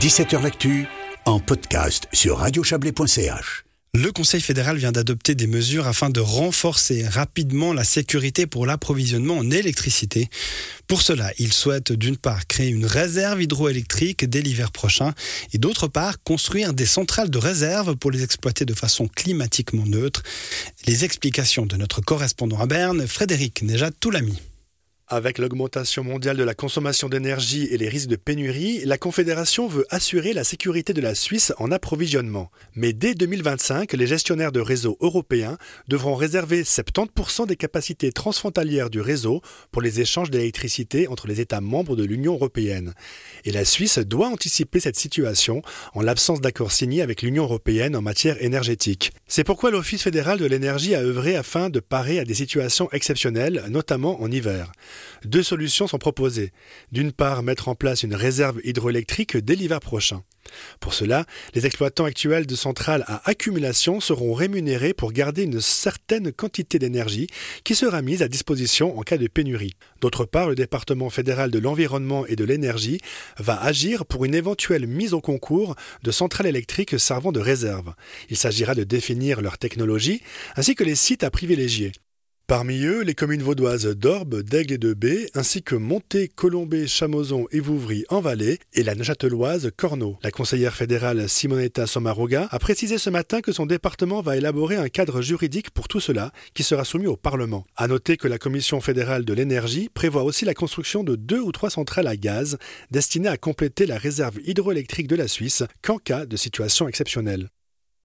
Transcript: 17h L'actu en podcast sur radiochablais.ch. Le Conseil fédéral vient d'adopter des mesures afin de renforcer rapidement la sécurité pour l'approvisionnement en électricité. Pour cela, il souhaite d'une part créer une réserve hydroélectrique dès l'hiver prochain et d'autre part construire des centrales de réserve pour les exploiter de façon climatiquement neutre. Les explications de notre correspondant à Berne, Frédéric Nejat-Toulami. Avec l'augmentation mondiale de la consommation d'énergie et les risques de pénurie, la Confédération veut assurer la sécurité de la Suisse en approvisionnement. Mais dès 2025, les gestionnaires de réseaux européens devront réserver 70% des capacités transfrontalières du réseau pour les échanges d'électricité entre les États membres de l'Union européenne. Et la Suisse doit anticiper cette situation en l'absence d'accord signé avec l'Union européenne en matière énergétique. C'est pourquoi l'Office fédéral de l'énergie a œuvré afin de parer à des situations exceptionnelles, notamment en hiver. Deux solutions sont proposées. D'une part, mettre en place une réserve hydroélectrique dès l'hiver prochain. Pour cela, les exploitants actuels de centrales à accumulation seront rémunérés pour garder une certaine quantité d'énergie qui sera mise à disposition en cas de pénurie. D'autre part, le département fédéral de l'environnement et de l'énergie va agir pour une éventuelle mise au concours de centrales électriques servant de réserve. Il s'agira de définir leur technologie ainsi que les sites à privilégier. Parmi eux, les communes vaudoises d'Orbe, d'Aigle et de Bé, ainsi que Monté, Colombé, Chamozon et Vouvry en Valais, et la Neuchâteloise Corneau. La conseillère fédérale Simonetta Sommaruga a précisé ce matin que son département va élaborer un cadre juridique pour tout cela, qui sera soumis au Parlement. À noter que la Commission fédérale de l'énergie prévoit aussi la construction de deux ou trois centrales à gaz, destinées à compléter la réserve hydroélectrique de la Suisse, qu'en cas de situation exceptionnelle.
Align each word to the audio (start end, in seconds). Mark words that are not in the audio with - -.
17h 0.00 0.40
L'actu 0.44 0.86
en 1.24 1.40
podcast 1.40 2.06
sur 2.12 2.38
radiochablais.ch. 2.38 3.64
Le 3.94 4.12
Conseil 4.12 4.40
fédéral 4.40 4.76
vient 4.76 4.92
d'adopter 4.92 5.34
des 5.34 5.48
mesures 5.48 5.88
afin 5.88 6.08
de 6.08 6.20
renforcer 6.20 7.04
rapidement 7.08 7.72
la 7.72 7.82
sécurité 7.82 8.46
pour 8.46 8.64
l'approvisionnement 8.64 9.38
en 9.38 9.50
électricité. 9.50 10.28
Pour 10.86 11.02
cela, 11.02 11.32
il 11.40 11.52
souhaite 11.52 11.90
d'une 11.90 12.16
part 12.16 12.46
créer 12.46 12.68
une 12.68 12.86
réserve 12.86 13.42
hydroélectrique 13.42 14.24
dès 14.24 14.40
l'hiver 14.40 14.70
prochain 14.70 15.14
et 15.52 15.58
d'autre 15.58 15.88
part 15.88 16.22
construire 16.22 16.74
des 16.74 16.86
centrales 16.86 17.30
de 17.30 17.38
réserve 17.38 17.96
pour 17.96 18.12
les 18.12 18.22
exploiter 18.22 18.64
de 18.64 18.74
façon 18.74 19.08
climatiquement 19.08 19.84
neutre. 19.84 20.22
Les 20.86 21.04
explications 21.04 21.66
de 21.66 21.74
notre 21.74 22.02
correspondant 22.02 22.60
à 22.60 22.66
Berne, 22.66 23.04
Frédéric 23.04 23.62
Nejat-Toulami. 23.62 24.38
Avec 25.10 25.38
l'augmentation 25.38 26.04
mondiale 26.04 26.36
de 26.36 26.44
la 26.44 26.52
consommation 26.52 27.08
d'énergie 27.08 27.66
et 27.70 27.78
les 27.78 27.88
risques 27.88 28.10
de 28.10 28.16
pénurie, 28.16 28.84
la 28.84 28.98
Confédération 28.98 29.66
veut 29.66 29.86
assurer 29.88 30.34
la 30.34 30.44
sécurité 30.44 30.92
de 30.92 31.00
la 31.00 31.14
Suisse 31.14 31.54
en 31.56 31.72
approvisionnement. 31.72 32.50
Mais 32.74 32.92
dès 32.92 33.14
2025, 33.14 33.94
les 33.94 34.06
gestionnaires 34.06 34.52
de 34.52 34.60
réseaux 34.60 34.98
européens 35.00 35.56
devront 35.88 36.14
réserver 36.14 36.62
70% 36.62 37.46
des 37.46 37.56
capacités 37.56 38.12
transfrontalières 38.12 38.90
du 38.90 39.00
réseau 39.00 39.40
pour 39.72 39.80
les 39.80 40.00
échanges 40.02 40.30
d'électricité 40.30 41.08
entre 41.08 41.26
les 41.26 41.40
États 41.40 41.62
membres 41.62 41.96
de 41.96 42.04
l'Union 42.04 42.34
européenne. 42.34 42.92
Et 43.46 43.50
la 43.50 43.64
Suisse 43.64 43.98
doit 43.98 44.28
anticiper 44.28 44.78
cette 44.78 44.98
situation 44.98 45.62
en 45.94 46.02
l'absence 46.02 46.42
d'accord 46.42 46.70
signé 46.70 47.00
avec 47.00 47.22
l'Union 47.22 47.44
européenne 47.44 47.96
en 47.96 48.02
matière 48.02 48.36
énergétique. 48.44 49.12
C'est 49.26 49.44
pourquoi 49.44 49.70
l'Office 49.70 50.02
fédéral 50.02 50.38
de 50.38 50.44
l'énergie 50.44 50.94
a 50.94 51.00
œuvré 51.00 51.34
afin 51.34 51.70
de 51.70 51.80
parer 51.80 52.18
à 52.18 52.26
des 52.26 52.34
situations 52.34 52.90
exceptionnelles, 52.92 53.64
notamment 53.70 54.20
en 54.20 54.30
hiver. 54.30 54.70
Deux 55.24 55.42
solutions 55.42 55.86
sont 55.86 55.98
proposées. 55.98 56.52
D'une 56.92 57.12
part, 57.12 57.42
mettre 57.42 57.68
en 57.68 57.74
place 57.74 58.02
une 58.02 58.14
réserve 58.14 58.60
hydroélectrique 58.64 59.36
dès 59.36 59.54
l'hiver 59.54 59.80
prochain. 59.80 60.22
Pour 60.80 60.94
cela, 60.94 61.26
les 61.54 61.66
exploitants 61.66 62.04
actuels 62.04 62.46
de 62.46 62.54
centrales 62.54 63.04
à 63.06 63.28
accumulation 63.28 64.00
seront 64.00 64.34
rémunérés 64.34 64.94
pour 64.94 65.12
garder 65.12 65.42
une 65.42 65.60
certaine 65.60 66.32
quantité 66.32 66.78
d'énergie 66.78 67.26
qui 67.64 67.74
sera 67.74 68.02
mise 68.02 68.22
à 68.22 68.28
disposition 68.28 68.98
en 68.98 69.02
cas 69.02 69.18
de 69.18 69.26
pénurie. 69.26 69.74
D'autre 70.00 70.24
part, 70.24 70.48
le 70.48 70.54
département 70.54 71.10
fédéral 71.10 71.50
de 71.50 71.58
l'environnement 71.58 72.26
et 72.26 72.36
de 72.36 72.44
l'énergie 72.44 73.00
va 73.38 73.60
agir 73.60 74.06
pour 74.06 74.24
une 74.24 74.34
éventuelle 74.34 74.86
mise 74.86 75.14
au 75.14 75.20
concours 75.20 75.76
de 76.02 76.10
centrales 76.10 76.46
électriques 76.46 76.98
servant 76.98 77.32
de 77.32 77.40
réserve. 77.40 77.94
Il 78.30 78.36
s'agira 78.36 78.74
de 78.74 78.84
définir 78.84 79.40
leur 79.40 79.58
technologie 79.58 80.22
ainsi 80.56 80.74
que 80.74 80.84
les 80.84 80.94
sites 80.94 81.24
à 81.24 81.30
privilégier. 81.30 81.92
Parmi 82.48 82.82
eux, 82.86 83.02
les 83.02 83.14
communes 83.14 83.42
vaudoises 83.42 83.84
d'Orbe, 83.84 84.40
d'Aigle 84.40 84.72
et 84.72 84.78
de 84.78 84.94
Bé, 84.94 85.28
ainsi 85.34 85.62
que 85.62 85.74
Monté, 85.74 86.28
Colombé, 86.28 86.86
Chamozon 86.86 87.46
et 87.50 87.60
Vouvry 87.60 88.06
en 88.08 88.22
Valais, 88.22 88.58
et 88.72 88.82
la 88.82 88.94
Neuchâteloise 88.94 89.70
Corneau. 89.76 90.16
La 90.22 90.30
conseillère 90.30 90.74
fédérale 90.74 91.28
Simonetta 91.28 91.86
Sommaruga 91.86 92.48
a 92.50 92.58
précisé 92.58 92.96
ce 92.96 93.10
matin 93.10 93.42
que 93.42 93.52
son 93.52 93.66
département 93.66 94.22
va 94.22 94.38
élaborer 94.38 94.76
un 94.76 94.88
cadre 94.88 95.20
juridique 95.20 95.72
pour 95.72 95.88
tout 95.88 96.00
cela, 96.00 96.32
qui 96.54 96.62
sera 96.62 96.86
soumis 96.86 97.06
au 97.06 97.18
Parlement. 97.18 97.66
À 97.76 97.86
noter 97.86 98.16
que 98.16 98.28
la 98.28 98.38
Commission 98.38 98.80
fédérale 98.80 99.26
de 99.26 99.34
l'énergie 99.34 99.90
prévoit 99.92 100.22
aussi 100.22 100.46
la 100.46 100.54
construction 100.54 101.04
de 101.04 101.16
deux 101.16 101.40
ou 101.40 101.52
trois 101.52 101.68
centrales 101.68 102.06
à 102.06 102.16
gaz, 102.16 102.56
destinées 102.90 103.28
à 103.28 103.36
compléter 103.36 103.84
la 103.84 103.98
réserve 103.98 104.38
hydroélectrique 104.46 105.06
de 105.06 105.16
la 105.16 105.28
Suisse, 105.28 105.64
qu'en 105.82 105.98
cas 105.98 106.24
de 106.24 106.36
situation 106.38 106.88
exceptionnelle. 106.88 107.50